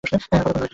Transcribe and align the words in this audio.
আর 0.03 0.09
কতোক্ষণ 0.11 0.37
লাগবে? 0.37 0.67